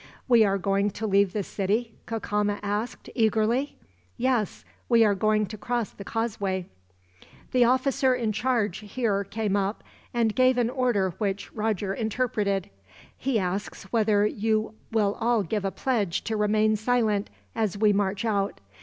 "We 0.27 0.43
are 0.43 0.57
going 0.57 0.89
to 0.89 1.05
leave 1.05 1.31
the 1.31 1.43
city?" 1.43 1.93
Cacama 2.07 2.59
asked, 2.63 3.07
eagerly. 3.13 3.77
"Yes, 4.17 4.65
we 4.89 5.05
are 5.05 5.13
going 5.13 5.45
to 5.45 5.59
cross 5.59 5.91
the 5.91 6.03
causeway." 6.03 6.65
The 7.51 7.65
officer 7.65 8.15
in 8.15 8.31
charge 8.31 8.79
here 8.79 9.23
came 9.23 9.55
up, 9.55 9.83
and 10.11 10.35
gave 10.35 10.57
an 10.57 10.71
order 10.71 11.11
which 11.19 11.53
Roger 11.53 11.93
interpreted: 11.93 12.71
"He 13.15 13.37
asks 13.37 13.83
whether 13.93 14.25
you 14.25 14.73
will 14.91 15.15
all 15.21 15.43
give 15.43 15.63
a 15.65 15.69
pledge 15.69 16.23
to 16.23 16.35
remain 16.35 16.75
silent, 16.77 17.29
as 17.53 17.77
we 17.77 17.93
march 17.93 18.25
out. 18.25 18.59